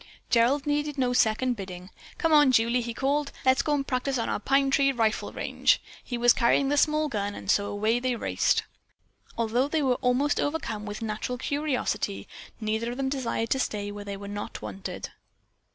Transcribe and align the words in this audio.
Gerald 0.31 0.65
needed 0.65 0.97
no 0.97 1.13
second 1.13 1.53
bidding. 1.53 1.91
"Come 2.17 2.33
on, 2.33 2.51
Julie," 2.51 2.81
he 2.81 2.91
called. 2.91 3.31
"Let's 3.45 3.61
go 3.61 3.75
and 3.75 3.85
practice 3.85 4.17
on 4.17 4.29
our 4.29 4.39
pine 4.39 4.71
tree 4.71 4.91
rifle 4.91 5.31
range." 5.31 5.79
He 6.03 6.17
was 6.17 6.33
carrying 6.33 6.69
the 6.69 6.77
small 6.77 7.07
gun, 7.07 7.35
and 7.35 7.51
so 7.51 7.67
away 7.67 7.99
they 7.99 8.15
raced. 8.15 8.63
Although 9.37 9.67
they 9.67 9.83
were 9.83 9.99
almost 10.01 10.39
overcome 10.39 10.87
with 10.87 11.03
natural 11.03 11.37
curiosity, 11.37 12.27
they 12.59 12.65
neither 12.65 12.89
of 12.89 12.97
them 12.97 13.09
desired 13.09 13.51
to 13.51 13.59
stay 13.59 13.91
where 13.91 14.03
they 14.05 14.17
were 14.17 14.27
not 14.27 14.59
wanted. 14.59 15.11